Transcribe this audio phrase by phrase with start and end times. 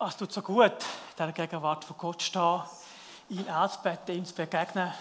[0.00, 2.62] Es tut so gut, in der Gegenwart von Gott stehen,
[3.30, 4.92] ihn anzubeten, ihm zu begegnen,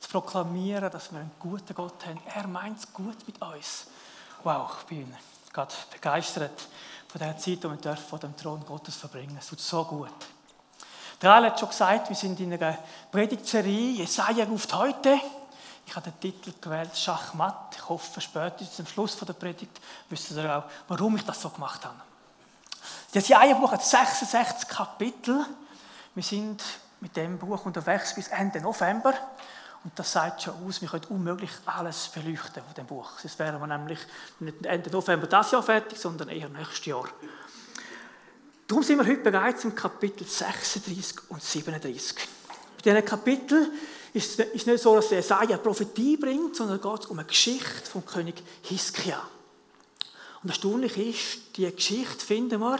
[0.00, 2.20] zu proklamieren, dass wir einen guten Gott haben.
[2.34, 3.86] Er meint es gut mit uns.
[4.42, 5.16] Wow, ich bin
[5.50, 6.68] gerade begeistert
[7.08, 9.38] von der Zeit, die wir vor dem Thron Gottes verbringen.
[9.38, 10.12] Es tut so gut.
[11.22, 12.76] Der Al hat schon gesagt, wir sind in einer
[13.10, 15.18] Predigtserie, Jesaja ruft heute.
[15.86, 17.76] Ich habe den Titel gewählt, Schachmatt.
[17.76, 21.82] Ich hoffe, spätestens zum Schluss der Predigt wisst ihr auch, warum ich das so gemacht
[21.86, 22.11] habe.
[23.12, 25.44] Das Jesaja-Buch hat 66 Kapitel.
[26.14, 26.64] Wir sind
[27.02, 29.12] mit dem Buch unterwegs bis Ende November.
[29.84, 33.18] Und das sagt schon aus, wir können unmöglich alles beleuchten von dem Buch.
[33.18, 33.98] Sonst wären wir nämlich
[34.40, 37.06] nicht Ende November das Jahr fertig, sondern eher nächstes Jahr.
[38.66, 42.16] Darum sind wir heute bereits im Kapitel 36 und 37.
[42.16, 43.72] Bei diesen Kapiteln
[44.14, 48.06] ist es nicht so, dass Jesaja Prophetie bringt, sondern es geht um eine Geschichte vom
[48.06, 49.22] König Hiskia.
[50.42, 52.78] Und erstaunlich ist, die Geschichte finden wir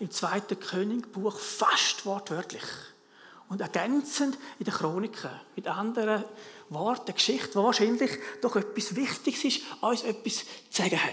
[0.00, 2.64] im zweiten Königbuch fast wortwörtlich.
[3.48, 5.30] Und ergänzend in den Chroniken.
[5.54, 6.24] Mit anderen
[6.70, 11.12] Worten, eine Geschichte, die wahrscheinlich doch etwas Wichtiges ist, uns etwas zu sagen hat.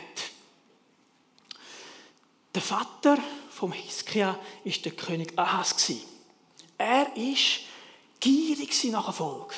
[2.55, 3.17] Der Vater
[3.49, 5.75] vom Hiskia war der König Ahas.
[6.77, 7.37] Er war
[8.19, 9.53] gierig nach Erfolg.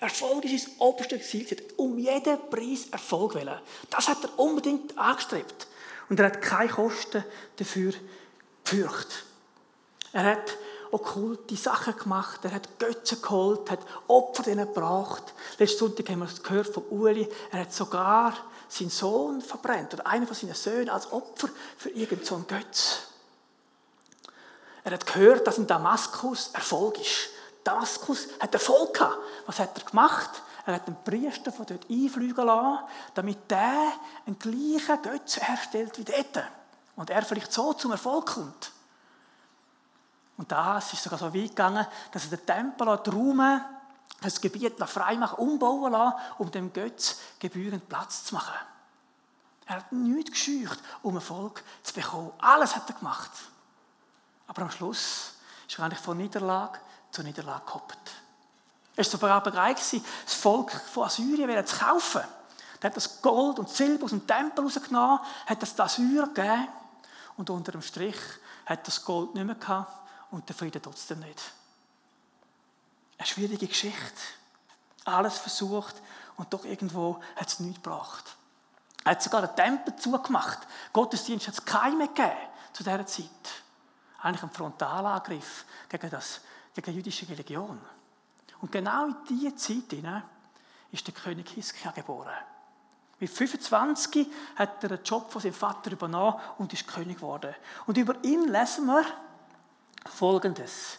[0.00, 1.46] Erfolg ist sein oberstes Ziel.
[1.48, 3.60] Er hat um jeden Preis Erfolg wollen.
[3.88, 5.68] Das hat er unbedingt angestrebt.
[6.08, 7.24] Und er hat keine Kosten
[7.56, 7.92] dafür
[8.64, 9.24] gefürchtet.
[10.12, 10.56] Er hat
[10.90, 15.34] okkulte Sachen gemacht, er hat Götze geholt, hat Opfer denen gebracht.
[15.58, 18.34] Letzten Sonntag haben wir es gehört von Uli, er hat sogar
[18.68, 22.98] seinen Sohn verbrennt, oder einen von seinen Söhnen als Opfer für irgendeinen so Götz.
[24.84, 27.30] Er hat gehört, dass in Damaskus Erfolg ist.
[27.64, 29.18] Damaskus hat Erfolg gehabt.
[29.46, 30.30] Was hat er gemacht?
[30.66, 33.92] Er hat einen Priester von dort einfliegen lassen, damit der
[34.26, 36.44] einen gleichen Götzen herstellt wie dort.
[36.96, 38.72] Und er vielleicht so zum Erfolg kommt.
[40.36, 43.60] Und das ist sogar so weit gegangen, dass er den Tempel und Raum,
[44.20, 48.56] das Gebiet frei machen, umbauen lassen, um dem Götz gebührend Platz zu machen.
[49.66, 52.32] Er hat nichts gescheucht, um Erfolg zu bekommen.
[52.38, 53.30] Alles hat er gemacht.
[54.48, 55.34] Aber am Schluss
[55.68, 58.25] ist er eigentlich von Niederlage zu Niederlage gekoppelt.
[58.96, 62.22] Es war sogar bereit, das Volk von Assyrien zu kaufen.
[62.80, 66.68] Er hat das Gold und Silber aus dem Tempel rausgenommen, hat das den Assyrer gegeben
[67.36, 68.16] und unter dem Strich
[68.64, 69.92] hat das Gold nicht mehr gehabt
[70.30, 71.40] und der Frieden trotzdem nicht.
[73.18, 74.20] Eine schwierige Geschichte.
[75.04, 75.94] Alles versucht
[76.36, 78.36] und doch irgendwo hat es nichts gebracht.
[79.04, 80.58] Er hat sogar den Tempel zugemacht.
[80.92, 82.36] Gottesdienst hat es keinen gegeben
[82.72, 83.26] zu dieser Zeit.
[84.20, 86.40] Eigentlich ein Frontalangriff gegen, das,
[86.74, 87.80] gegen die jüdische Religion.
[88.60, 89.92] Und genau in dieser Zeit
[90.90, 92.34] ist der König Hiskia geboren.
[93.18, 97.54] Mit 25 hat er den Job von seinem Vater übernommen und ist König geworden.
[97.86, 99.04] Und über ihn lesen wir
[100.06, 100.98] Folgendes.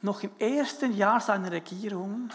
[0.00, 2.30] Noch im ersten Jahr seiner Regierung,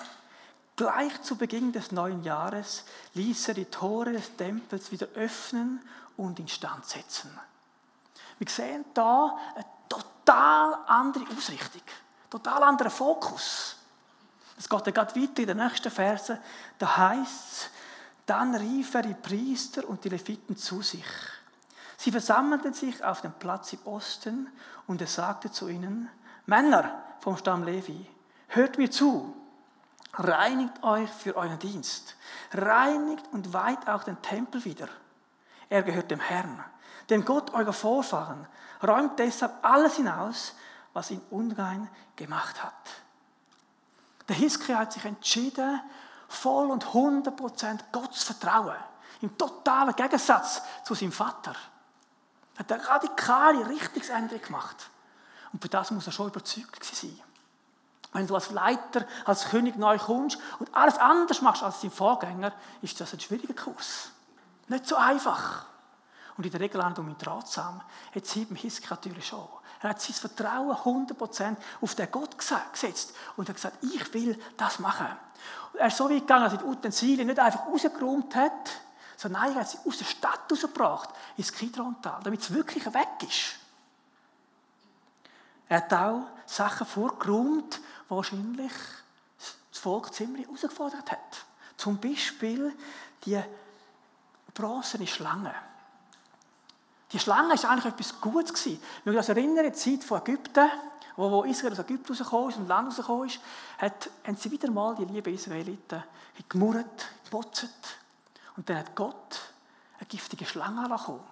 [0.77, 2.85] gleich zu Beginn des neuen Jahres,
[3.16, 5.81] ließ er die Tore des Tempels wieder öffnen
[6.16, 7.38] und instand setzen.
[8.39, 11.81] Wir sehen da eine total andere Ausrichtung,
[12.29, 13.76] total anderer Fokus.
[14.57, 16.40] Es geht gerade weiter in den nächsten Versen.
[16.79, 17.69] Da heißt es,
[18.25, 21.06] dann rief er die Priester und die Leviten zu sich.
[21.97, 24.50] Sie versammelten sich auf dem Platz im Osten
[24.85, 26.09] und er sagte zu ihnen,
[26.45, 28.06] Männer vom Stamm Levi,
[28.50, 29.35] hört mir zu,
[30.13, 32.16] reinigt euch für euren Dienst,
[32.53, 34.89] reinigt und weiht auch den Tempel wieder.
[35.69, 36.63] Er gehört dem Herrn,
[37.09, 38.47] dem Gott eurer Vorfahren,
[38.85, 40.53] räumt deshalb alles hinaus,
[40.94, 42.74] was ihn unrein gemacht hat.
[44.27, 45.81] Der Hiskia hat sich entschieden,
[46.27, 48.75] voll und 100% Gott zu vertrauen.
[49.21, 51.55] Im totalen Gegensatz zu seinem Vater.
[52.55, 54.89] Er hat eine radikale Richtungsänderung gemacht.
[55.53, 57.19] Und für das muss er schon überzeugt sein.
[58.13, 62.51] Wenn du als Leiter, als König neu kommst und alles anders machst als dein Vorgänger,
[62.81, 64.11] ist das ein schwieriger Kurs.
[64.67, 65.65] Nicht so einfach.
[66.38, 67.81] Und in der Regel auch um ihn ratsam.
[68.13, 69.47] Jetzt sieht man Hiskia natürlich schon.
[69.81, 74.79] Er hat sein Vertrauen 100% auf den Gott gesetzt und hat gesagt, ich will das
[74.79, 75.07] machen.
[75.74, 78.81] Und er ist so weit gegangen, dass er die Utensilien nicht einfach rausgeräumt hat,
[79.15, 83.56] sondern er hat sie aus der Stadt rausgebracht, ins Kidrontal, damit es wirklich weg ist.
[85.69, 88.71] Er hat auch Sachen vorgeräumt, die wahrscheinlich
[89.38, 91.45] das Volk ziemlich herausgefordert hat.
[91.75, 92.74] Zum Beispiel
[93.25, 93.39] die
[94.53, 95.53] bronzene Schlange.
[97.12, 98.54] Die Schlange war eigentlich etwas Gutes.
[98.54, 98.81] Gewesen.
[99.04, 100.69] Wenn wir uns erinnern, in die Zeit von Ägypten,
[101.15, 103.39] wo, wo Israel aus Ägypten rausgekommen ist und Land rausgekommen ist,
[103.77, 106.04] hat, haben sie wieder mal, die lieben Israeliten,
[106.50, 107.69] gemurrt, gemotzt.
[108.56, 109.39] Und dann hat Gott
[110.00, 111.24] eine giftige Schlange angekommen.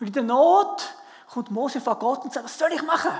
[0.00, 0.94] Und in der Not
[1.28, 3.12] kommt Mose vor Gott und sagt, was soll ich machen?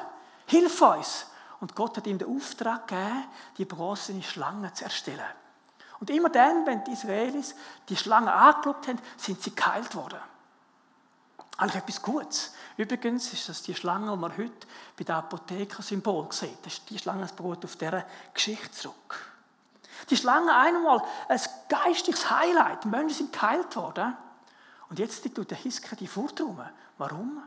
[0.46, 1.26] hilf uns.
[1.60, 3.25] Und Gott hat ihm den Auftrag gegeben,
[3.56, 5.20] die bronzene Schlange zu erstellen.
[6.00, 7.55] Und immer dann, wenn die Israelis
[7.88, 10.19] die Schlange angeschaut haben, sind sie geheilt worden.
[11.62, 12.54] Eigentlich etwas Gutes.
[12.76, 14.66] Übrigens ist das die Schlange, die man heute
[14.96, 16.58] bei der Apotheker-Symbol sieht.
[16.64, 18.04] Das ist die Schlange, das beruht auf dieser
[18.34, 19.32] Geschichte zurück.
[20.10, 22.82] Die Schlange einmal ein geistiges Highlight.
[22.82, 24.16] Die Menschen sind geheilt worden.
[24.90, 26.42] Und jetzt tut der Hiske die Furcht
[26.98, 27.44] Warum?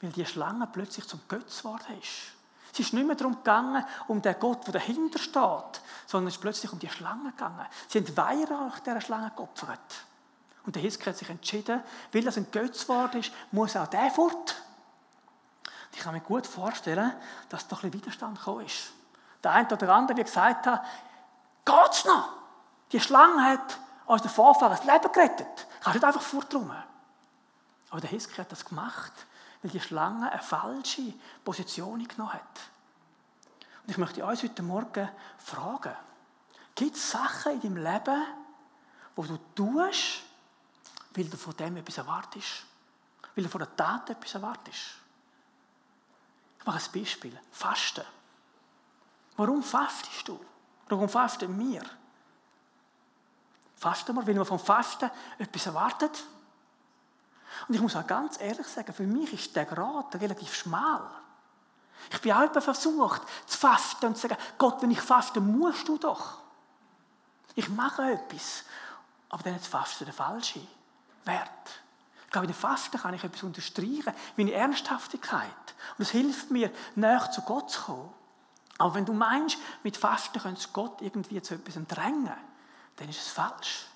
[0.00, 2.32] Weil die Schlange plötzlich zum Götz geworden ist.
[2.72, 6.40] Es ist nicht mehr darum gegangen, um den Gott, der dahinter steht, sondern es ist
[6.40, 7.66] plötzlich um die Schlange gegangen.
[7.88, 10.06] Sie haben Weihrauch dieser Schlange geopfert.
[10.66, 14.10] Und der Hiske hat sich entschieden, weil das ein Götz geworden ist, muss auch der
[14.10, 14.56] fort.
[15.92, 17.12] Ich kann mir gut vorstellen,
[17.48, 18.92] dass da ein bisschen Widerstand gekommen ist.
[19.42, 20.84] Der eine oder andere, wie gesagt hat,
[21.64, 22.28] geht's noch?
[22.92, 25.66] Die Schlange hat uns den Vorfahren das Leben gerettet.
[25.80, 26.82] Kannst nicht einfach fortrumen.
[27.90, 29.12] Aber der Hiske hat das gemacht,
[29.62, 31.14] weil die Schlange eine falsche
[31.44, 32.42] Position genommen hat.
[33.82, 35.08] Und ich möchte uns heute Morgen
[35.38, 35.96] fragen,
[36.74, 38.24] gibt es Sachen in deinem Leben,
[39.16, 40.22] wo du tust,
[41.14, 42.64] weil du von dem etwas erwartest?
[43.34, 44.96] Weil du von der Tat etwas erwartest?
[46.58, 47.38] Ich mache ein Beispiel.
[47.52, 48.04] Fasten.
[49.36, 50.38] Warum fastest du?
[50.88, 51.82] Warum fasten wir?
[53.76, 56.24] Fasten wir, weil wir vom Fasten etwas erwartet?
[57.66, 61.08] Und ich muss auch ganz ehrlich sagen, für mich ist der Grad relativ schmal.
[62.10, 65.98] Ich bin auch versucht, zu fasten und zu sagen, Gott, wenn ich faste, musst du
[65.98, 66.38] doch.
[67.54, 68.64] Ich mache etwas.
[69.28, 70.60] Aber dann ist Fasten der falsche
[71.24, 71.48] Wert.
[72.24, 75.44] Ich glaube, in der Fasten kann ich etwas unterstreichen, meine Ernsthaftigkeit.
[75.98, 78.14] Und es hilft mir, näher zu Gott zu kommen.
[78.78, 82.32] Aber wenn du meinst, mit Fasten könntest Gott irgendwie zu etwas drängen,
[82.96, 83.86] dann ist es falsch.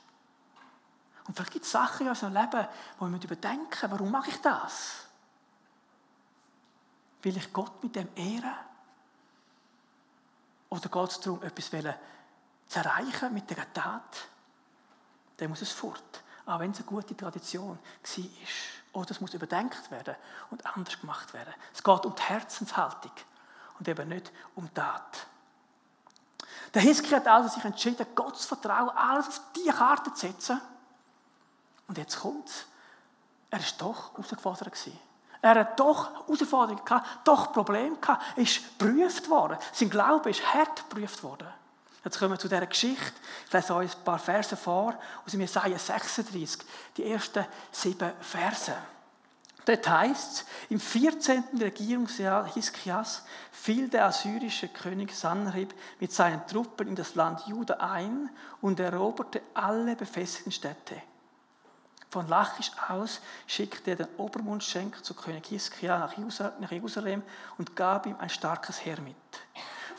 [1.27, 2.67] Und vielleicht gibt es Sachen in unserem Leben,
[2.99, 5.07] wo wir überdenken, warum mache ich das?
[7.23, 8.53] Will ich Gott mit dem ehren?
[10.69, 14.29] Oder geht es darum, etwas zu erreichen mit der Tat?
[15.37, 16.24] Dann muss es fort.
[16.47, 18.25] Auch wenn es eine gute Tradition war.
[18.93, 20.15] Oder es muss überdenkt werden
[20.51, 21.53] und anders gemacht werden.
[21.73, 23.13] Es geht um die Herzenshaltung
[23.79, 25.27] und eben nicht um die Tat.
[26.73, 30.61] Der Hiskia hat also sich entschieden, Gott zu vertrauen, alles auf diese Karte zu setzen
[31.89, 32.67] und jetzt kommt.
[33.51, 34.73] Er war doch herausgefordert.
[35.41, 38.39] Er hat doch Herausforderungen doch Probleme gehabt.
[38.39, 39.59] Ist geprüft worden.
[39.73, 41.49] Sein Glaube ist hart geprüft worden.
[42.05, 43.13] Jetzt kommen wir zu dieser Geschichte.
[43.47, 46.61] Ich lese euch ein paar Verse vor aus Jesaja 36,
[46.97, 48.75] die ersten sieben Verse.
[49.65, 51.45] Dort heißt es, im 14.
[51.59, 58.29] Regierungsjahr Hiskias fiel der assyrische König Sanherib mit seinen Truppen in das Land Juda ein
[58.61, 61.01] und eroberte alle befestigten Städte.
[62.11, 67.23] Von Lachisch aus schickte er den Obermundschenk zu König Hiskia nach Jerusalem
[67.57, 69.17] und gab ihm ein starkes Heer mit.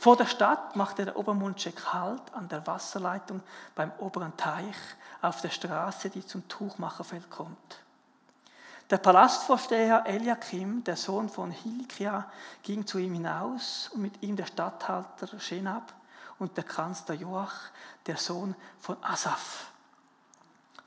[0.05, 3.41] Vor der Stadt machte der Obermundschenk Halt an der Wasserleitung
[3.73, 4.75] beim oberen Teich
[5.23, 7.79] auf der Straße, die zum Tuchmacherfeld kommt.
[8.91, 12.29] Der Palastvorsteher Eliakim, der Sohn von Hilkia,
[12.61, 15.91] ging zu ihm hinaus und mit ihm der Statthalter Schenab
[16.37, 17.71] und der Kanzler Joach,
[18.05, 19.71] der Sohn von Asaph.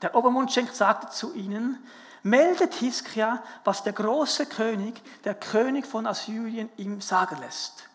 [0.01, 1.85] Der Obermundschenk sagte zu ihnen,
[2.23, 7.88] meldet Hiskia, was der große König, der König von Assyrien, ihm sagen lässt.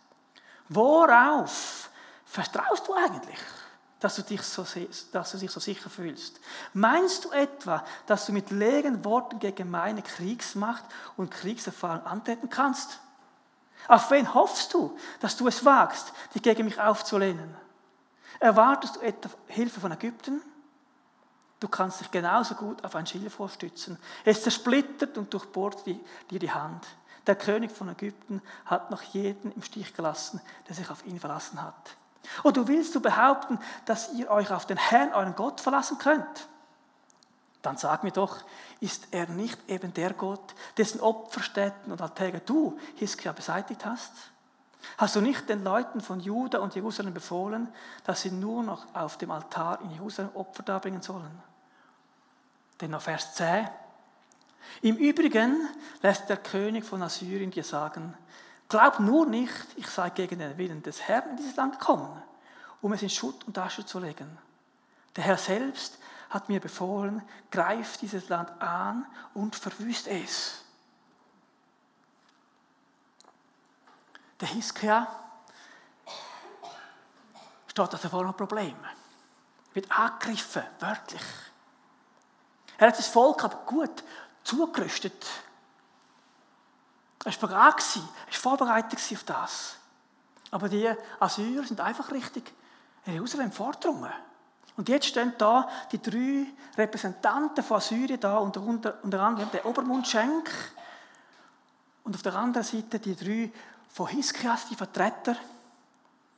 [0.69, 1.91] Worauf
[2.25, 3.39] vertraust du eigentlich,
[4.01, 4.67] dass du dich so,
[5.13, 6.41] dass du dich so sicher fühlst?
[6.73, 10.85] Meinst du etwa, dass du mit leeren Worten gegen meine Kriegsmacht
[11.17, 13.01] und Kriegserfahrung antreten kannst?
[13.89, 17.55] Auf wen hoffst du, dass du es wagst, dich gegen mich aufzulehnen?
[18.41, 20.43] Erwartest du etwa Hilfe von Ägypten?
[21.61, 23.99] Du kannst dich genauso gut auf ein Schilfrohr stützen.
[24.25, 26.85] Es zersplittert und durchbohrt dir die Hand.
[27.27, 31.63] Der König von Ägypten hat noch jeden im Stich gelassen, der sich auf ihn verlassen
[31.63, 31.97] hat.
[32.43, 36.49] Und du willst du behaupten, dass ihr euch auf den Herrn, euren Gott, verlassen könnt?
[37.63, 38.45] Dann sag mir doch,
[38.81, 44.13] ist er nicht eben der Gott, dessen Opferstätten und Altäre du, Hiskia, beseitigt hast?
[44.99, 47.73] Hast du nicht den Leuten von Juda und Jerusalem befohlen,
[48.05, 51.43] dass sie nur noch auf dem Altar in Jerusalem Opfer darbringen sollen?
[52.81, 53.67] Denn noch Vers 10.
[54.83, 55.69] Im Übrigen
[56.03, 58.15] lässt der König von Assyrien dir sagen,
[58.69, 62.23] glaub nur nicht, ich sei gegen den Willen des Herrn in dieses Land gekommen,
[62.81, 64.39] um es in Schutt und Asche zu legen.
[65.17, 65.99] Der Herr selbst
[66.31, 70.65] hat mir befohlen, greif dieses Land an und verwüst es.
[74.41, 75.07] Der Hiskia
[77.69, 78.77] steht also vor einem Problem.
[79.73, 81.23] Wird angegriffen, wörtlich.
[82.79, 84.03] Er hat das Volk aber gut
[84.45, 85.27] zugerüstet.
[87.25, 89.77] Er war bereit, er war vorbereitet auf das.
[90.51, 92.53] Aber die Assyrer sind einfach richtig
[93.07, 94.13] Jerusalem vordrungen.
[94.77, 96.47] Und jetzt stehen da die drei
[96.77, 100.51] Repräsentanten von Assyrien da, unter, unter, anderem der Obermundschenk
[102.03, 103.53] und auf der anderen Seite die drei
[103.89, 105.37] von Hiskias, die Vertreter.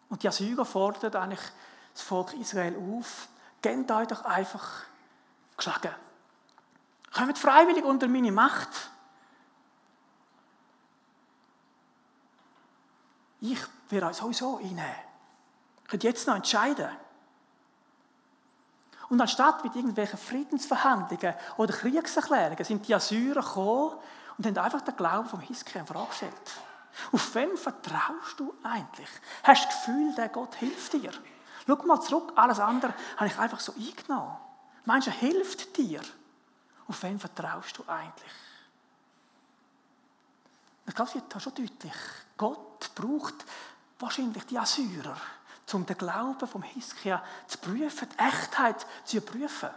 [0.08, 1.40] Und die Assyrer fordern eigentlich
[1.92, 3.28] das Volk Israel auf,
[3.62, 4.82] gebt euch doch einfach
[5.56, 5.94] geschlagen.
[7.16, 8.68] Kommt freiwillig unter meine Macht.
[13.40, 13.58] Ich
[13.88, 14.82] werde euch sowieso einnehmen.
[14.82, 16.90] Ihr könnt jetzt noch entscheiden.
[19.08, 23.96] Und anstatt mit irgendwelchen Friedensverhandlungen oder Kriegserklärungen sind die Assyrer gekommen
[24.36, 26.60] und haben einfach den Glauben vom Hiskia in Frage gestellt.
[27.12, 29.08] Auf wen vertraust du eigentlich?
[29.42, 31.12] Hast du das Gefühl, der Gott hilft dir?
[31.66, 34.36] Schau mal zurück, alles andere habe ich einfach so eingenommen.
[34.84, 36.02] Meinst du, er hilft dir?
[36.88, 38.32] Auf wen vertraust du eigentlich?
[40.86, 41.94] Ich glaube, es wird schon deutlich.
[42.36, 43.44] Gott braucht
[43.98, 45.16] wahrscheinlich die Assyrer
[45.74, 49.70] um den Glauben vom Hiskia zu prüfen, die Echtheit zu prüfen.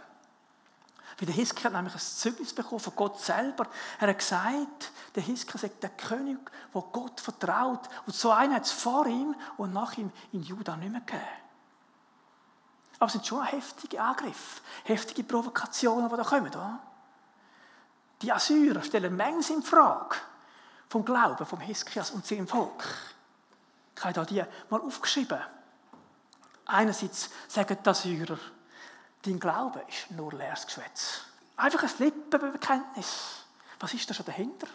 [1.18, 3.66] Weil der Hiskia hat nämlich ein Zeugnis bekommen von Gott selber.
[3.98, 6.38] Er hat gesagt, der Hiskia sagt, der König,
[6.72, 7.88] der Gott vertraut.
[8.06, 11.22] Und so einen hat es vor ihm und nach ihm in Juda nicht mehr gegeben.
[12.98, 16.48] Aber es sind schon heftige Angriffe, heftige Provokationen, die da kommen.
[16.48, 16.80] Oder?
[18.22, 20.16] Die Assyrer stellen Mengen in Frage
[20.88, 22.84] vom Glauben vom Hiskias und seinem Volk.
[23.96, 25.40] Ich habe hier die mal aufgeschrieben.
[26.66, 28.38] Einerseits sagen die Assyrer,
[29.22, 31.22] dein Glaube ist nur leeres Geschwätz.
[31.56, 33.44] Einfach ein Lippenbekenntnis.
[33.78, 34.66] Was ist da schon dahinter?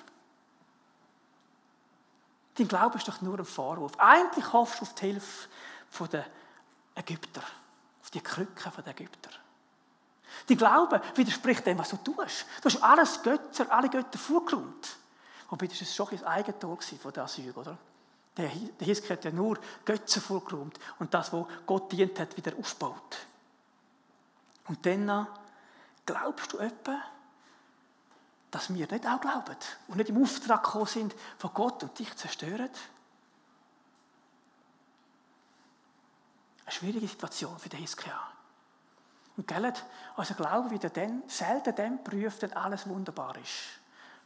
[2.55, 3.93] Dein Glaube ist doch nur ein Vorwurf.
[3.97, 5.49] Eigentlich hoffst du auf die Hilfe
[6.11, 6.25] der
[6.95, 7.43] Ägypter,
[8.01, 9.31] auf die Krücken der Ägypter.
[10.47, 12.45] Dein Glaube widerspricht dem, was du tust.
[12.61, 14.97] Du hast alles Götter, alle Götter vorgeräumt.
[15.49, 17.77] Wobei das war schon ein Eigentor von der Assyrer, oder?
[18.37, 23.25] Der Hiskia hat ja nur Götze vorgeräumt und das, wo Gott dient hat, wieder aufgebaut.
[24.67, 25.27] Und dann
[26.05, 27.01] glaubst du etwa,
[28.51, 29.55] dass wir nicht auch glauben
[29.87, 32.69] und nicht im Auftrag gekommen sind von Gott und dich zerstören?
[36.65, 38.19] Eine schwierige Situation für den Hiskia.
[39.37, 39.73] Und gell,
[40.15, 43.79] unser Glaube wird dann selten dann prüft, wenn alles wunderbar ist.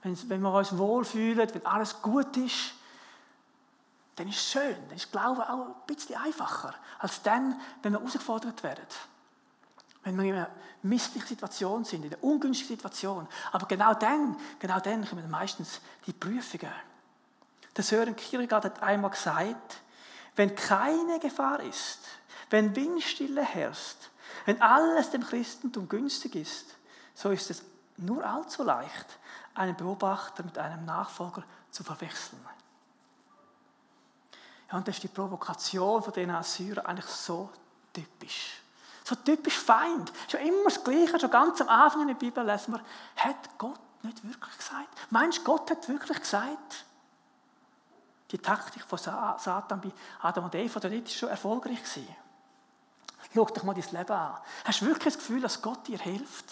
[0.04, 2.74] Wenn, wenn wir uns wohlfühlen, wenn alles gut ist,
[4.16, 8.00] dann ist es schön, dann ist Glaube auch ein bisschen einfacher, als dann, wenn wir
[8.00, 8.86] herausgefordert werden.
[10.04, 10.50] Wenn wir in einer
[10.84, 13.28] misslichen Situation sind, in einer ungünstigen Situation.
[13.52, 16.72] Aber genau dann, genau dann kommen meistens die Prüfungen.
[17.76, 19.82] Der Sören Kierkegaard hat einmal gesagt,
[20.36, 22.00] wenn keine Gefahr ist,
[22.50, 24.10] wenn Windstille herrscht,
[24.46, 26.76] wenn alles dem Christentum günstig ist,
[27.14, 27.64] so ist es
[27.98, 29.18] nur allzu leicht,
[29.56, 32.46] einen Beobachter mit einem Nachfolger zu verwechseln.
[34.72, 37.50] Ja, und das ist die Provokation von diesen Assyrern eigentlich so
[37.92, 38.62] typisch.
[39.04, 40.12] So typisch Feind.
[40.30, 42.82] Schon immer das Gleiche, schon ganz am Anfang in der Bibel lesen wir,
[43.16, 44.88] hat Gott nicht wirklich gesagt?
[45.10, 46.86] Meinst du, Gott hat wirklich gesagt?
[48.32, 49.92] Die Taktik von Satan bei
[50.22, 51.80] Adam und Eva, das war schon erfolgreich.
[53.34, 54.38] Schau dich mal dein Leben an.
[54.66, 56.46] Hast du wirklich das Gefühl, dass Gott dir hilft?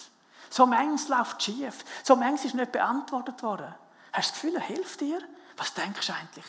[0.49, 1.83] So manches läuft schief.
[2.03, 3.73] So manches ist nicht beantwortet worden.
[4.13, 5.21] Hast du das Gefühl, er hilft dir?
[5.57, 6.45] Was denkst du eigentlich?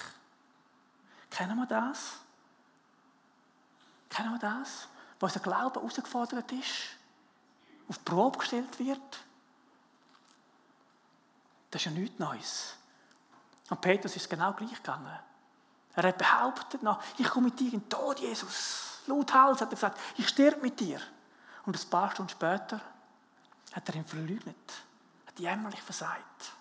[1.31, 2.15] Kennen wir das?
[4.11, 4.89] Kennen wir das?
[5.19, 6.97] Wo unser Glaube herausgefordert ist,
[7.89, 9.25] auf die Probe gestellt wird?
[11.71, 12.75] Das ist ja nichts Neues.
[13.69, 15.19] Und Petrus ist genau gleich gegangen.
[15.95, 18.98] Er hat behauptet noch, ich komme mit dir in den Tod, Jesus.
[19.09, 21.01] Laut Hals hat er gesagt, ich sterbe mit dir.
[21.65, 22.81] Und ein paar Stunden später
[23.73, 24.73] hat er ihn verleugnet,
[25.27, 26.53] hat jämmerlich versagt.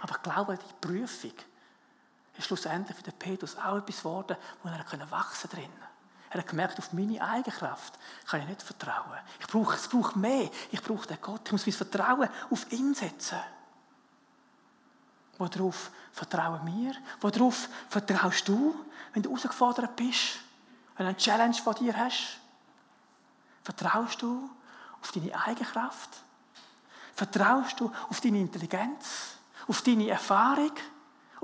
[0.00, 1.32] Aber ich glaube, die Prüfung
[2.36, 5.72] ist schlussendlich für den Petrus auch etwas geworden, wo er wachsen drin.
[6.30, 7.96] Er hat gemerkt, auf meine eigene Kraft
[8.26, 9.20] kann ich nicht vertrauen.
[9.38, 10.50] Ich brauche, es braucht mehr.
[10.72, 11.42] Ich brauche den Gott.
[11.44, 13.38] Ich muss mein Vertrauen auf ihn setzen.
[15.38, 16.94] Worauf vertrauen wir?
[17.20, 18.74] Worauf vertraust du,
[19.12, 20.40] wenn du herausgefordert bist?
[20.96, 22.38] Wenn du eine Challenge von dir hast?
[23.62, 24.48] Vertraust du
[25.00, 26.10] auf deine eigene Kraft?
[27.14, 29.36] Vertraust du auf deine Intelligenz?
[29.66, 30.72] Auf deine Erfahrung?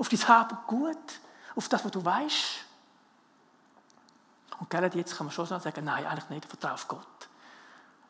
[0.01, 1.19] auf dein Hab und Gut,
[1.55, 2.65] auf das, was du weißt.
[4.59, 7.29] Und gerade jetzt kann man schon sagen, nein, eigentlich nicht, ich vertraue auf Gott.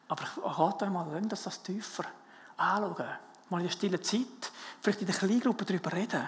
[0.07, 2.05] Aber ich rate euch mal, dass das tiefer
[2.55, 3.09] anschauen.
[3.49, 6.27] Mal in der stillen Zeit, vielleicht in der Kleingruppe darüber reden.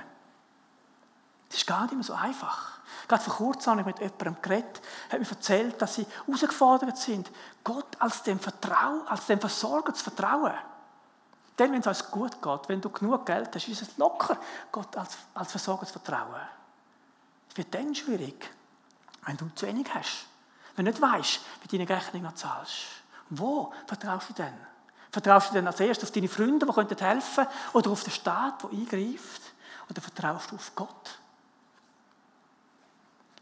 [1.53, 2.79] Das ist gar nicht mehr so einfach.
[3.07, 4.81] Gerade vor kurzem habe ich mit jemandem geredet,
[5.11, 7.29] hat mir erzählt, dass sie herausgefordert sind,
[7.63, 10.55] Gott als dem Vertrauen, als dem Versorger zu vertrauen.
[11.59, 14.35] Denn wenn es uns gut geht, wenn du genug Geld hast, ist es locker,
[14.71, 16.41] Gott als, als Versorger zu vertrauen.
[17.51, 18.49] Es wird dann schwierig,
[19.23, 20.25] wenn du zu wenig hast.
[20.75, 22.73] Wenn du nicht weißt, wie deine Rechnung noch zahlst.
[23.29, 24.57] Wo vertraust du denn?
[25.11, 28.63] Vertraust du denn als erstes auf deine Freunde, die helfen können, oder auf den Staat,
[28.63, 29.41] der eingreift?
[29.87, 31.19] Oder vertraust du auf Gott?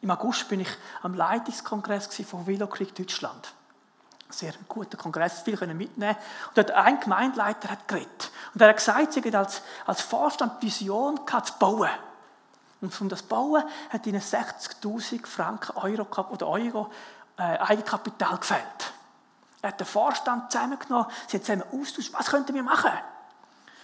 [0.01, 0.69] Im August bin ich
[1.03, 3.53] am Leitungskongress von Creek Deutschland.
[4.29, 6.15] Sehr guter Kongress, viel können mitnehmen.
[6.49, 8.31] Und dort ein Gemeindeleiter hat geredet.
[8.53, 11.89] Und er hat gesagt, sie als, als Vorstand die Vision zu bauen.
[12.79, 16.91] Und um das Bauen hat ihnen 60.000 Franken Euro oder Euro
[17.37, 18.93] äh, Eigenkapital gefällt.
[19.61, 22.91] Er hat den Vorstand zusammengenommen, sie haben zusammen austauscht, was könnten wir machen?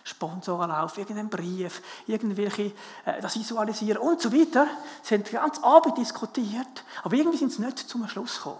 [0.07, 2.73] Sponsorenlauf, irgendeinen Brief, irgendwelche,
[3.05, 4.67] äh, das Visualisieren und so weiter.
[5.03, 8.59] Sie haben ganzen Abend diskutiert, aber irgendwie sind sie nicht zum Schluss gekommen.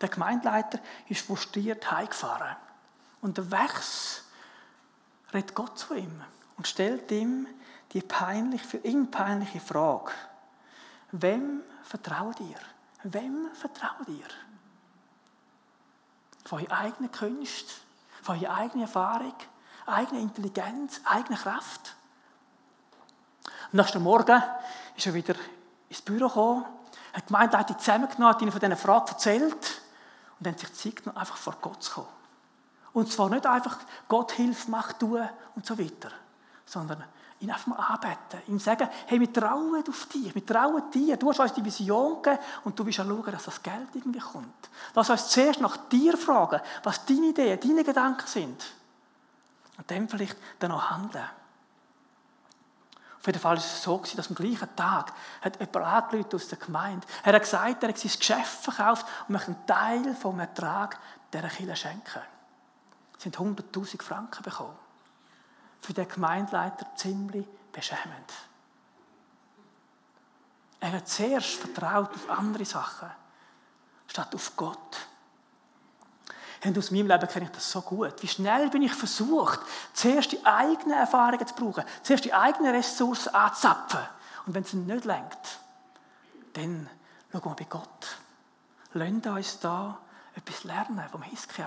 [0.00, 0.78] Der Gemeindeleiter
[1.08, 2.56] ist frustriert heimgefahren.
[3.22, 4.24] Und der Wächs
[5.32, 6.22] redet Gott zu ihm
[6.58, 7.46] und stellt ihm
[7.92, 10.12] die peinlich, für ihn peinliche Frage.
[11.12, 12.58] Wem vertraut ihr?
[13.04, 14.26] Wem vertraut ihr?
[16.44, 17.80] Von eurer eigenen Kunst,
[18.22, 19.34] von eurer eigenen Erfahrung,
[19.86, 21.94] eigene Intelligenz, eigene Kraft.
[23.44, 24.42] Am nächsten Morgen
[24.96, 25.34] ist er wieder
[25.88, 26.64] ins Büro gekommen,
[27.12, 29.82] hat die Gemeindeleitung zusammengenommen, hat ihnen von diesen Fragen erzählt
[30.38, 32.08] und dann sich genommen, einfach vor Gott zu kommen.
[32.92, 33.78] Und zwar nicht einfach,
[34.08, 35.18] Gott hilft, mach, du
[35.54, 36.10] und so weiter,
[36.64, 37.04] sondern
[37.40, 41.28] ihn einfach mal anbeten, ihm sagen, hey, wir trauen auf dich, wir trauen dir, du
[41.28, 44.70] hast uns die Vision gegeben und du willst auch schauen, dass das Geld irgendwie kommt.
[44.94, 48.64] Lass uns zuerst nach dir fragen, was deine Ideen, deine Gedanken sind.
[49.76, 51.28] Und dann vielleicht dann auch handeln.
[53.18, 56.58] Auf jeden Fall war es so, dass am gleichen Tag hat jemand angerufen aus der
[56.58, 57.04] Gemeinde.
[57.24, 61.00] Er hat gesagt, er hat sein Geschäft verkauft und möchte einen Teil vom Ertrag
[61.32, 62.22] dieser Kirche schenken.
[63.18, 64.76] Sie haben 100'000 Franken bekommen.
[65.80, 68.32] Für den Gemeindeleiter ziemlich beschämend.
[70.78, 73.10] Er hat zuerst vertraut auf andere Sachen,
[74.06, 75.08] statt auf Gott.
[76.64, 78.14] Und aus meinem Leben kenne ich das so gut.
[78.22, 79.60] Wie schnell bin ich versucht,
[79.92, 84.00] zuerst die eigenen Erfahrungen zu brauchen, zuerst die eigenen Ressourcen anzuzapfen.
[84.46, 85.60] Und wenn es nicht lenkt,
[86.54, 86.88] dann
[87.30, 88.18] schauen wir bei Gott.
[88.94, 89.98] Lasst uns da
[90.34, 91.66] etwas lernen vom Hiskiau.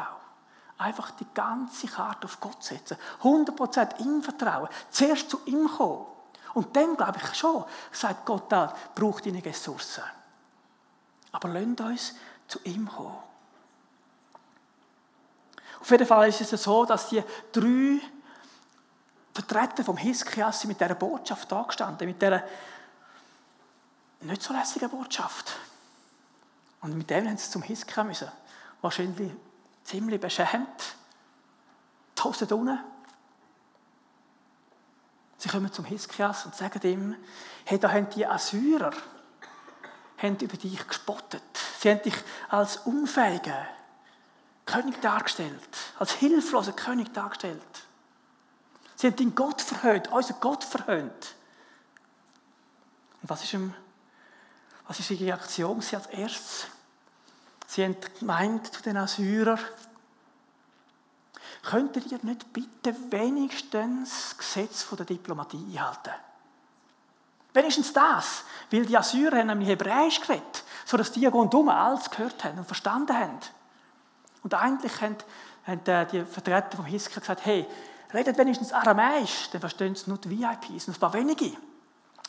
[0.77, 2.97] Einfach die ganze Karte auf Gott setzen.
[3.21, 4.69] 100% ihm vertrauen.
[4.89, 6.05] Zuerst zu ihm kommen.
[6.53, 8.49] Und dann glaube ich schon, sagt Gott
[8.95, 10.03] braucht deine Ressourcen.
[11.31, 12.15] Aber lasst uns
[12.47, 13.28] zu ihm kommen.
[15.79, 17.99] Auf jeden Fall ist es so, dass die drei
[19.33, 22.43] Vertreter vom Hiskias mit dieser Botschaft da gestanden, mit dieser
[24.21, 25.53] nicht so lässigen Botschaft.
[26.81, 28.29] Und mit dem haben sie zum Hiskia müssen.
[28.81, 29.31] Wahrscheinlich
[29.83, 30.95] ziemlich beschämt.
[32.17, 32.47] Die Hose.
[35.37, 37.15] Sie kommen zum Hiskias und sagen ihm,
[37.63, 38.91] hey, da haben die Assyrer
[40.21, 41.41] haben über dich gespottet.
[41.79, 42.15] Sie haben dich
[42.49, 43.55] als Unfähigen
[44.71, 47.61] König dargestellt, als hilfloser König dargestellt.
[48.95, 51.35] Sie haben den Gott verhöhnt, unseren Gott verhöhnt.
[53.21, 53.73] Und was ist, ihm,
[54.87, 56.67] was ist die Reaktion sie als erstes?
[57.67, 59.59] Sie haben gemeint zu den Assyrern,
[61.63, 66.13] könntet ihr nicht bitte wenigstens das Gesetz der Diplomatie einhalten?
[67.53, 72.59] Wenigstens das, weil die Assyrer haben nämlich Hebräisch geredet, sodass die rundum alles gehört haben
[72.59, 73.39] und verstanden haben.
[74.49, 75.15] Und eigentlich haben,
[75.67, 77.67] haben äh, die Vertreter vom Hiskia gesagt, hey,
[78.11, 81.51] redet wenigstens Aramäisch, dann verstehen es nur die VIPs, nur ein paar wenige.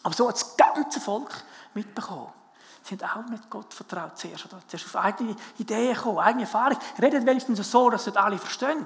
[0.02, 2.30] Aber so hat das ganze Volk mitbekommen.
[2.82, 6.76] Sie haben auch nicht Gott vertraut zuerst, oder zuerst auf eigene Ideen gekommen, eigene Erfahrung.
[7.00, 8.84] Redet wenigstens so, dass es alle verstehen.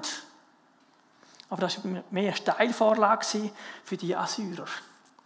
[1.49, 3.51] Aber das war mehr eine Steilvorlage
[3.83, 4.65] für die Assyrer.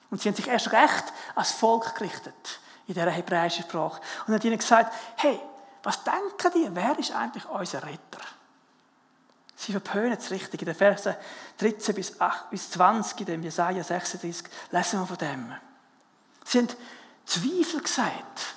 [0.10, 4.02] Und sie haben sich erst recht als Volk gerichtet in dieser hebräischen Sprache.
[4.26, 5.40] Und haben ihnen gesagt, hey,
[5.84, 6.70] was denken die?
[6.74, 8.22] Wer ist eigentlich unser Retter?
[9.56, 10.62] Sie verpönen es richtig.
[10.62, 11.16] In den Versen
[11.58, 15.54] 13 bis, 8, bis 20, in dem Jesaja 36, lesen wir von dem.
[16.46, 16.70] Sie haben
[17.26, 18.56] Zweifel gesagt.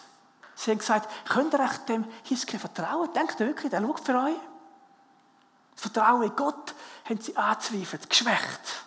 [0.54, 3.12] Sie haben gesagt, könnt ihr echt dem Hiskia vertrauen?
[3.14, 4.38] Denkt ihr wirklich, der schaut für euch?
[5.74, 6.74] Das Vertrauen in Gott
[7.08, 8.84] haben sie angezweifelt, geschwächt.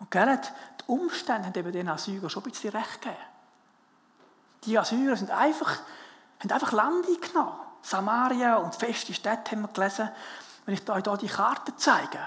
[0.00, 0.40] Und gell,
[0.80, 3.22] die Umstände haben eben den Assyrer schon ein bisschen recht gegeben.
[4.64, 5.78] Die Assyrer sind einfach
[6.40, 7.52] haben einfach Land eingenommen.
[7.82, 10.10] Samaria und feste Städte haben wir gelesen.
[10.66, 12.18] Wenn ich euch hier die Karte zeige.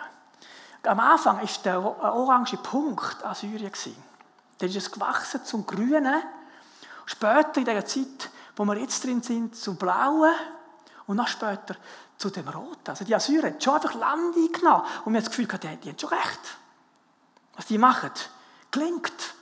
[0.84, 3.72] Am Anfang war der orange Punkt an Syrien.
[4.58, 6.22] Dann ist es gewachsen zum Grünen.
[7.06, 10.34] Später in der Zeit, wo wir jetzt drin sind, zum Blauen.
[11.06, 11.76] Und noch später
[12.18, 12.90] zu dem Roten.
[12.90, 14.84] Also die Assyrer haben schon einfach Land eingenommen.
[15.06, 16.58] Und wir haben das Gefühl, die haben schon recht.
[17.56, 18.12] Was die machen,
[18.72, 19.36] klingt.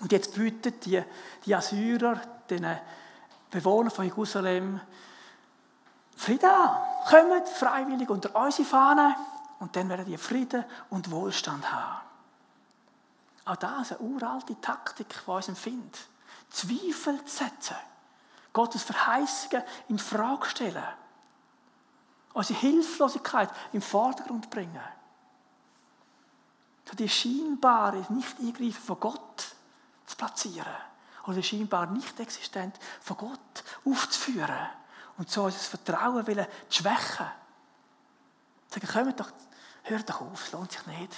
[0.00, 1.02] Und jetzt bietet die,
[1.44, 2.66] die Assyrer den
[3.50, 4.80] Bewohnern von Jerusalem
[6.16, 6.76] Frieden an.
[7.08, 9.14] Kommt freiwillig unter unsere Fahne
[9.60, 12.00] und dann werden die Frieden und Wohlstand haben.
[13.44, 16.08] Auch das ist eine uralte Taktik, die uns empfindet.
[16.50, 17.76] Zweifel zu setzen.
[18.52, 20.82] Gottes Verheißungen in Frage stellen.
[22.32, 24.80] Unsere Hilflosigkeit im Vordergrund bringen.
[26.98, 29.54] Die scheinbare Nicht-Eingreifen von Gott
[30.06, 30.66] zu platzieren.
[31.26, 34.68] Oder scheinbar nicht existent von Gott aufzuführen.
[35.18, 37.26] Und so unser Vertrauen zu schwächen.
[38.68, 39.30] Sagen, kommt doch,
[39.84, 41.12] hört doch auf, es lohnt sich nicht.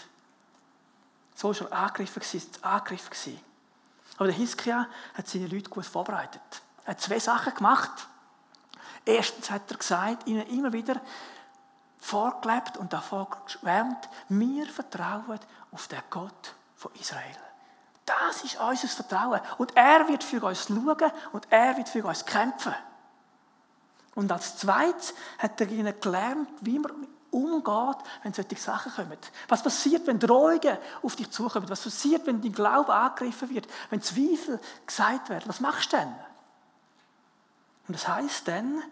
[1.35, 2.23] So war er angegriffen,
[2.63, 3.41] angegriffen.
[4.17, 6.63] Aber der Hiskia hat seine Leute gut vorbereitet.
[6.85, 8.09] Er hat zwei Sachen gemacht.
[9.05, 11.01] Erstens hat er gesagt, ihnen immer wieder
[11.99, 15.39] vorgelebt und davon geschwärmt, wir vertrauen
[15.73, 17.37] auf den Gott von Israel.
[18.09, 19.41] Das ist unser Vertrauen.
[19.59, 22.75] Und er wird für uns schauen und er wird für uns kämpfen.
[24.15, 29.19] Und als zweites hat er ihnen gelernt, wie man umgeht, wenn solche Sachen kommen.
[29.49, 31.69] Was passiert, wenn Drohungen auf dich zukommen?
[31.69, 33.67] Was passiert, wenn dein Glaube angegriffen wird?
[33.91, 35.45] Wenn Zweifel gesagt werden?
[35.47, 36.15] Was machst du denn?
[37.89, 38.83] Und das heißt dann,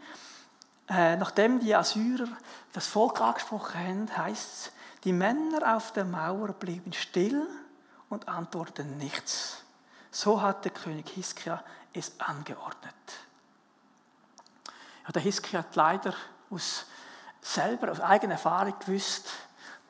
[0.89, 2.29] äh, nachdem die Assyrer
[2.75, 4.73] das Volk angesprochen haben, heißt es,
[5.05, 7.47] die Männer auf der Mauer blieben still
[8.09, 9.63] und antworteten nichts.
[10.11, 12.95] So hat der König Hiskia es angeordnet.
[15.05, 16.15] Ja, der Hiskia hat leider
[16.51, 16.87] aus
[17.41, 19.31] selber aus eigener Erfahrung gewusst,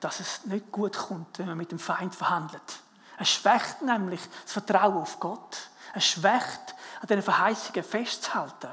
[0.00, 2.80] dass es nicht gut kommt, wenn man mit dem Feind verhandelt.
[3.18, 5.70] Es schwächt nämlich das Vertrauen auf Gott.
[5.94, 8.70] Es schwächt, an diesen Verheißungen festzuhalten.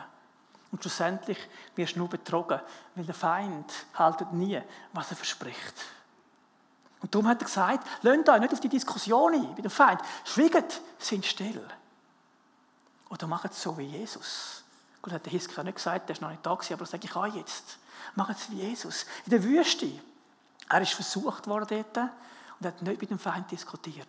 [0.71, 1.37] Und schlussendlich
[1.75, 2.59] wirst du nur betrogen,
[2.95, 5.75] weil der Feind haltet nie, was er verspricht.
[7.03, 9.99] Und darum hat er gesagt, lasst euch nicht auf die Diskussion ein mit dem Feind.
[10.23, 11.61] Schwiegt, sind still.
[13.09, 14.63] Oder macht es so wie Jesus.
[15.01, 17.05] Gut, hat der Hiskia nicht gesagt, der ist noch nicht da gewesen, aber das sage
[17.05, 17.77] ich auch jetzt.
[18.15, 19.05] Macht es wie Jesus.
[19.25, 19.91] In der Wüste.
[20.69, 22.09] Er ist versucht worden dort
[22.59, 24.07] und hat nicht mit dem Feind diskutiert.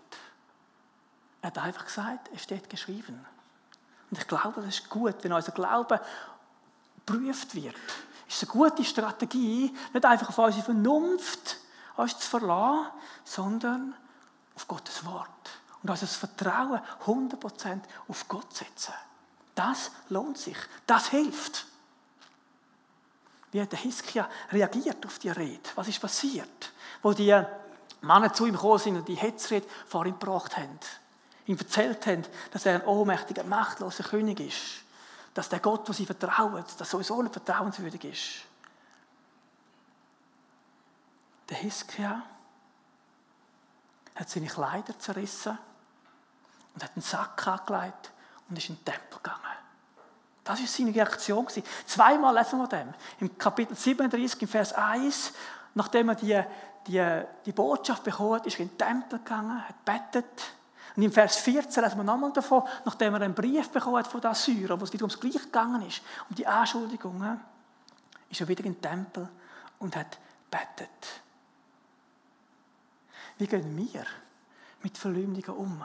[1.42, 3.26] Er hat einfach gesagt, es steht geschrieben.
[4.08, 6.00] Und ich glaube, das ist gut, wenn unser Glaube
[7.04, 7.74] geprüft wird.
[8.28, 11.58] Es ist eine gute Strategie, nicht einfach auf unsere Vernunft
[11.96, 12.90] uns zu verlassen,
[13.24, 13.94] sondern
[14.54, 15.28] auf Gottes Wort.
[15.82, 18.94] Und unser Vertrauen 100% auf Gott setzen.
[19.54, 20.56] Das lohnt sich.
[20.86, 21.66] Das hilft.
[23.52, 25.70] Wie hat der Hiskia reagiert auf die Rede?
[25.76, 26.72] Was ist passiert?
[27.02, 27.40] Wo die
[28.00, 30.78] Männer zu ihm gekommen sind und die Hetzrede vor ihm gebracht haben.
[31.46, 34.82] Ihm erzählt haben, dass er ein ohnmächtiger, machtloser König ist.
[35.34, 38.53] Dass der Gott, wo sie vertrauen, dass sowieso nicht vertrauenswürdig ist.
[41.48, 42.22] Der Hiskia
[44.14, 45.58] hat seine Kleider zerrissen
[46.74, 48.12] und hat einen Sack angelegt
[48.48, 49.40] und ist in den Tempel gegangen.
[50.44, 51.46] Das war seine Reaktion.
[51.86, 52.92] Zweimal lesen wir dem.
[53.20, 55.32] Im Kapitel 37, im Vers 1,
[55.74, 56.42] nachdem er die,
[56.86, 60.52] die, die Botschaft bekommen hat, ist er in den Tempel gegangen, hat bettet.
[60.96, 64.20] Und im Vers 14 lesen wir nochmal davon, nachdem er einen Brief bekommen hat von
[64.20, 67.40] den Assyrern, wo es wieder ums Gleiche gegangen ist, um die Anschuldigungen,
[68.30, 69.28] ist er wieder in den Tempel
[69.78, 70.18] und hat
[70.50, 71.23] bettet.
[73.38, 74.04] Wie gehen wir
[74.82, 75.84] mit Verleumdungen um?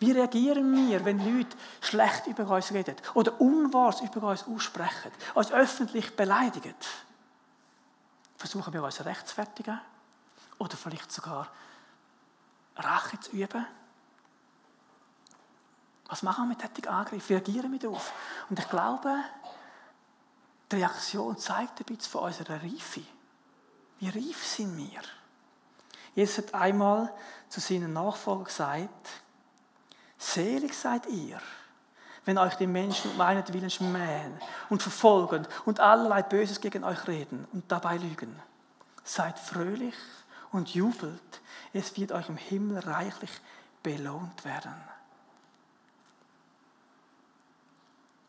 [0.00, 5.50] Wie reagieren wir, wenn Leute schlecht über uns reden oder Unwahres über uns aussprechen, uns
[5.50, 6.74] öffentlich beleidigen?
[8.36, 9.80] Versuchen wir uns rechtfertigen
[10.58, 11.48] oder vielleicht sogar
[12.76, 13.66] Rache zu üben?
[16.06, 17.28] Was machen wir mit Angriffen?
[17.28, 18.12] Wie reagieren wir darauf?
[18.48, 19.14] Und ich glaube,
[20.70, 23.02] die Reaktion zeigt ein bisschen von unserer Reife.
[23.98, 25.00] Wie reif sind wir?
[26.14, 27.12] Jesus hat einmal
[27.48, 29.08] zu seinen Nachfolgern gesagt,
[30.18, 31.40] Selig seid ihr,
[32.24, 34.36] wenn euch die Menschen um meinetwillen schmähen
[34.68, 38.36] und verfolgen und allerlei Böses gegen euch reden und dabei lügen.
[39.04, 39.94] Seid fröhlich
[40.50, 41.40] und jubelt,
[41.72, 43.30] es wird euch im Himmel reichlich
[43.82, 44.74] belohnt werden.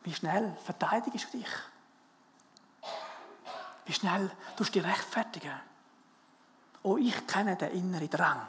[0.02, 1.48] Wie schnell verteidigst du dich?
[3.90, 5.60] Wie schnell du dich rechtfertigen?
[6.84, 8.46] Oh, ich kenne den inneren Drang.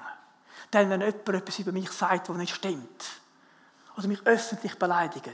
[0.71, 3.05] Denn wenn jemand etwas über mich sagt, was nicht stimmt,
[3.97, 5.25] oder mich öffentlich beleidigt.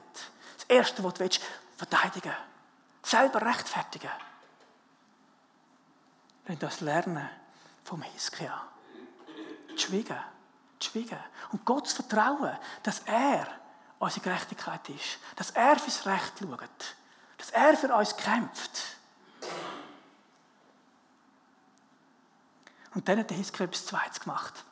[0.55, 1.41] Das Erste, was du willst,
[1.75, 2.31] verteidigen.
[3.03, 4.09] Selber rechtfertigen.
[6.45, 7.29] Wenn das lernen
[7.83, 8.65] vom Hiskia.
[9.75, 10.23] Schwiegen.
[10.81, 11.19] Schwiegen.
[11.51, 13.45] Und Gott zu vertrauen, dass er
[13.99, 15.19] unsere Gerechtigkeit ist.
[15.35, 16.95] Dass er fürs Recht schaut.
[17.37, 18.95] Dass er für uns kämpft.
[22.97, 24.65] Und dann hat der Hiskia etwas Zweites gemacht.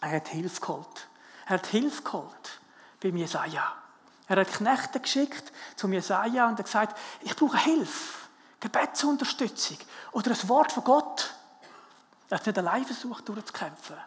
[0.00, 1.08] Er hat Hilfe geholt
[1.46, 2.60] Er hat Hilfe geholt
[3.00, 3.72] beim Jesaja.
[4.26, 8.26] Er hat Knechte geschickt zum Jesaja und hat gesagt, ich brauche Hilfe,
[8.58, 9.78] Gebetsunterstützung
[10.10, 11.32] oder ein Wort von Gott.
[12.28, 13.98] Er hat nicht allein versucht, durchzukämpfen.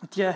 [0.00, 0.34] Und die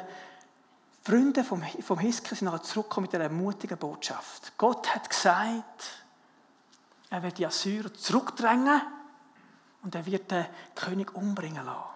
[1.02, 4.56] Freunde vom, vom Hiskia sind nachher zurückgekommen mit einer mutigen Botschaft.
[4.56, 6.04] Gott hat gesagt,
[7.10, 8.80] er wird die Assyrer zurückdrängen
[9.82, 11.91] und er wird den König umbringen lassen.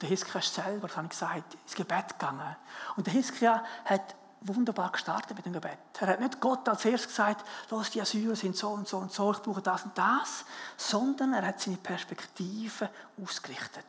[0.00, 2.56] Und der Hiskia ist selber, das habe ich gesagt, ins Gebet gegangen.
[2.96, 5.76] Und der Hiskia hat wunderbar gestartet mit dem Gebet.
[6.00, 9.12] Er hat nicht Gott als erstes gesagt, los, die Assyrer sind so und so und
[9.12, 10.46] so, ich brauche das und das,
[10.78, 12.88] sondern er hat seine Perspektive
[13.22, 13.84] ausgerichtet.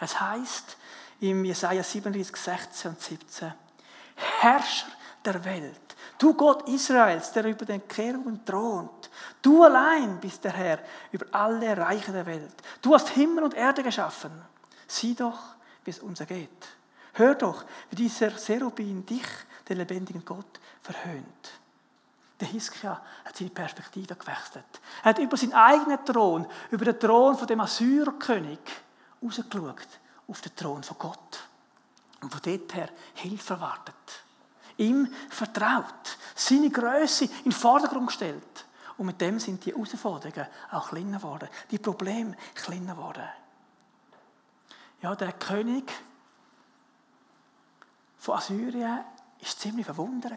[0.00, 0.78] Es heißt
[1.20, 3.52] im Jesaja 37, 16 und 17,
[4.40, 4.86] Herrscher
[5.22, 9.10] der Welt, du Gott Israels, der über den Keruben thront,
[9.42, 10.78] du allein bist der Herr
[11.10, 12.54] über alle Reiche der Welt.
[12.80, 14.32] Du hast Himmel und Erde geschaffen.
[14.92, 15.40] Sieh doch,
[15.86, 16.68] wie es uns ergeht.
[17.14, 19.26] Hör doch, wie dieser Serubin dich,
[19.66, 21.50] den lebendigen Gott, verhöhnt.
[22.38, 24.66] Der Hiskia hat seine Perspektive gewechselt.
[25.02, 28.58] Er hat über seinen eigenen Thron, über den Thron von dem Assyrerkönig,
[29.22, 29.88] rausgeschaut
[30.28, 31.48] auf den Thron von Gott.
[32.20, 33.94] Und von dort her Hilfe erwartet.
[34.76, 38.66] Ihm vertraut, seine Größe in den Vordergrund gestellt.
[38.98, 43.28] Und mit dem sind die Herausforderungen auch kleiner geworden, die Probleme kleiner geworden.
[45.02, 45.92] Ja, der König
[48.18, 50.32] von Assyrien war ziemlich verwundert.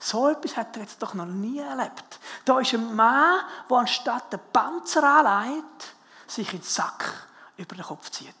[0.00, 2.18] So etwas hat er jetzt doch noch nie erlebt.
[2.44, 5.94] Da ist ein Mann, der anstatt den Panzer anlegt,
[6.26, 8.34] sich in den Sack über den Kopf zieht.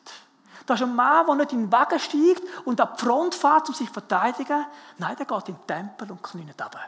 [0.66, 3.68] Da ist ein Mann, der nicht in den Wagen steigt und an die Front fährt,
[3.68, 4.66] um sich zu verteidigen.
[4.98, 6.80] Nein, der geht in den Tempel und kniet runter.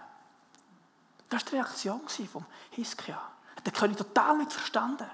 [1.29, 2.01] Das war die Reaktion
[2.31, 3.21] vom Hiskia.
[3.65, 5.09] Der König total nicht verstanden.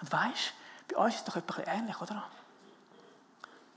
[0.00, 0.52] Und weißt,
[0.88, 2.24] bei uns ist es doch etwas ähnlich, oder?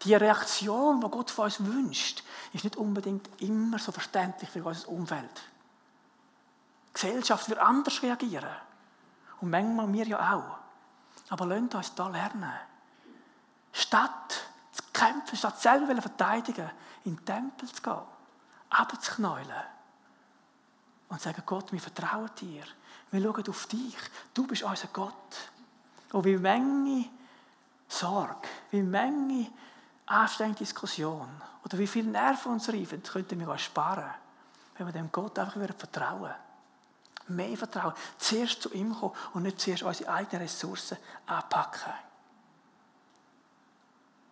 [0.03, 4.87] Die Reaktion, die Gott von uns wünscht, ist nicht unbedingt immer so verständlich für unser
[4.89, 5.41] Umfeld.
[6.89, 8.49] Die Gesellschaft wird anders reagieren.
[9.41, 10.57] Und manchmal wir ja auch.
[11.29, 12.53] Aber lasst uns da lernen.
[13.71, 14.41] Statt
[14.71, 16.69] zu kämpfen, statt selber zu verteidigen,
[17.05, 18.01] in den Tempel zu gehen,
[18.69, 19.63] abzuknäulen
[21.09, 22.63] und zu sagen, Gott, wir vertrauen dir.
[23.11, 23.97] Wir schauen auf dich.
[24.33, 25.51] Du bist unser Gott.
[26.11, 27.05] Und wie Menge
[27.87, 29.47] Sorge, wie Menge
[30.05, 31.29] anstrengende Diskussion
[31.63, 34.11] oder wie viel Nerven uns reifen, könnten wir sparen,
[34.77, 36.33] wenn wir dem Gott einfach vertrauen.
[37.27, 37.93] Mehr Vertrauen.
[38.17, 41.93] Zuerst zu ihm kommen und nicht zuerst unsere eigenen Ressourcen anpacken.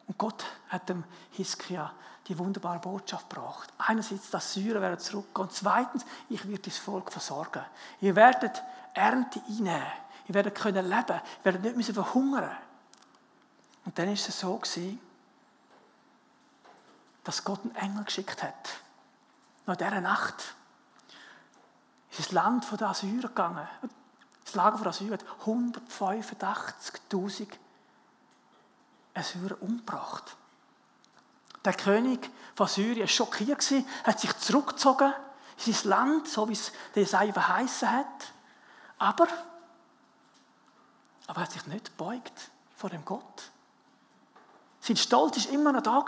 [0.07, 1.93] Und Gott hat dem Hiskia
[2.27, 3.71] die wunderbare Botschaft gebracht.
[3.77, 5.45] Einerseits, dass Syrer werden zurückgehen.
[5.45, 7.63] Und zweitens, ich werde das Volk versorgen.
[8.01, 8.63] Ihr werdet
[8.93, 9.83] Ernte einnehmen.
[10.27, 11.21] Ihr werdet können leben.
[11.39, 12.51] Ihr werdet nicht müssen verhungern.
[13.85, 14.99] Und dann ist es so gewesen,
[17.23, 18.79] dass Gott einen Engel geschickt hat.
[19.65, 20.55] Nach dieser Nacht
[22.11, 23.67] ist das Land von den Assyrern gegangen.
[24.45, 27.47] Das Lager von Assyrern hat 185.000
[29.13, 30.37] Assyrer umgebracht.
[31.65, 33.65] Der König von Syrien war schockiert,
[34.05, 35.13] hat sich zurückgezogen
[35.65, 38.31] in sein Land, so wie es der Jesaja verheißen hat.
[38.97, 39.27] Aber,
[41.27, 43.51] aber er hat sich nicht gebeugt vor dem Gott.
[44.79, 46.05] Sein Stolz war immer noch da.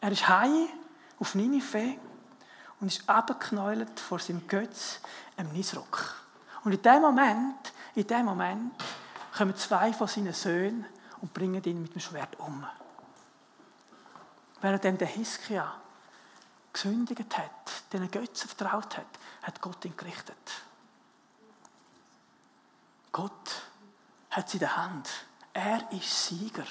[0.00, 0.68] Er ist heim
[1.18, 1.98] auf Ninive
[2.80, 5.00] und ist abgeknäult vor seinem Götz,
[5.36, 6.14] im Nisrock.
[6.64, 8.74] Und in dem Moment, in dem Moment
[9.36, 10.84] kommen zwei von seinen Söhnen
[11.20, 12.66] und bringen ihn mit dem Schwert um.
[14.60, 15.74] Während der Hiskia
[16.72, 19.06] gesündigt hat, den Götzen vertraut hat,
[19.42, 20.36] hat Gott ihn gerichtet.
[23.18, 23.62] Gott
[24.30, 25.08] hat sie in der Hand.
[25.52, 26.66] Er ist Sieger.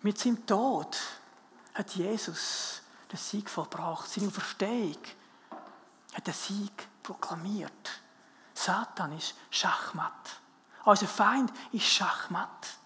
[0.00, 0.96] Mit seinem Tod
[1.74, 2.80] hat Jesus
[3.12, 4.08] den Sieg vollbracht.
[4.08, 4.96] Seine Verstehung
[6.14, 8.00] hat den Sieg proklamiert.
[8.54, 10.40] Satan ist Schachmatt.
[10.86, 12.78] Unser Feind ist Schachmatt.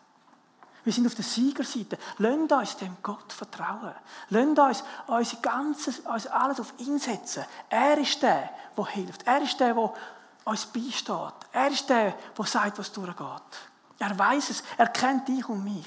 [0.83, 1.99] Wir sind auf der Siegerseite.
[2.19, 3.95] Lasst uns dem Gott vertrauen.
[4.31, 7.45] Lasst uns unser ganzes, uns alles auf ihn setzen.
[7.69, 9.25] Er ist der, der hilft.
[9.25, 9.95] Er ist der, der
[10.45, 11.40] uns beisteht.
[11.53, 13.59] Er ist der, der sagt, was durchgeht.
[13.99, 14.63] Er weiß es.
[14.77, 15.87] Er kennt dich und mich.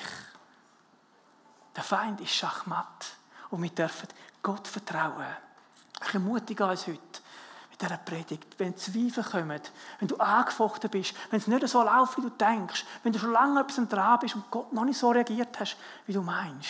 [1.76, 3.15] Der Feind ist Schachmatt.
[3.49, 4.08] Und wir dürfen
[4.41, 5.26] Gott vertrauen.
[6.06, 6.99] Ich ermutige uns heute
[7.69, 9.62] mit dieser Predigt, wenn Zweifel kommen,
[9.99, 13.32] wenn du angefochten bist, wenn es nicht so läuft, wie du denkst, wenn du schon
[13.32, 16.69] lange etwas dran bist und Gott noch nicht so reagiert hast, wie du meinst,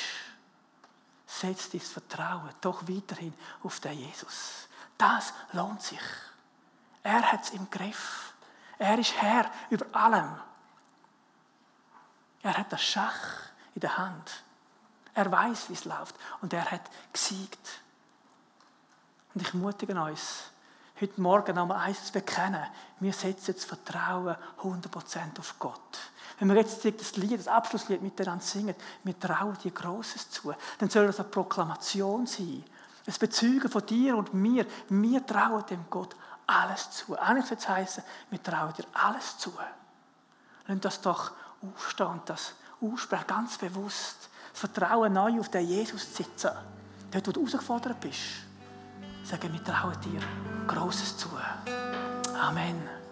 [1.26, 4.68] setz dein Vertrauen doch weiterhin auf den Jesus.
[4.98, 6.00] Das lohnt sich.
[7.02, 8.33] Er hat es im Griff.
[8.84, 10.36] Er ist Herr über allem.
[12.42, 13.30] Er hat das Schach
[13.76, 14.44] in der Hand.
[15.14, 16.14] Er weiß, wie es läuft.
[16.42, 16.82] Und er hat
[17.14, 17.82] gesiegt.
[19.34, 20.52] Und ich mutige uns,
[21.00, 22.62] heute Morgen einmal eins zu bekennen.
[23.00, 26.00] Wir setzen das Vertrauen 100% auf Gott.
[26.40, 30.90] Wenn wir jetzt das Lied, das Abschlusslied miteinander singen, wir trauen dir Großes zu, dann
[30.90, 32.66] soll das eine Proklamation sein.
[33.08, 34.66] Ein Bezeugen von dir und mir.
[34.90, 37.18] Wir trauen dem Gott alles zu.
[37.18, 39.54] Eigentlich soll es heißen, wir trauen dir alles zu.
[40.68, 44.30] Lass das doch aufstehen und das aussprechen, ganz bewusst.
[44.52, 46.52] Das Vertrauen neu auf den Jesus zu sitzen.
[47.12, 48.22] Dort, wo du herausgefordert bist.
[49.24, 50.20] Sagen, wir trauen dir
[50.68, 51.30] Großes zu.
[52.36, 53.03] Amen.